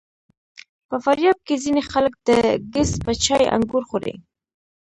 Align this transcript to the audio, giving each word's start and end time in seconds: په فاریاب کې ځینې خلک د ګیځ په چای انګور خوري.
په 0.89 0.95
فاریاب 1.03 1.37
کې 1.47 1.55
ځینې 1.63 1.81
خلک 1.91 2.13
د 2.29 2.29
ګیځ 2.73 2.91
په 3.03 3.11
چای 3.23 3.43
انګور 3.55 3.83
خوري. 3.89 4.15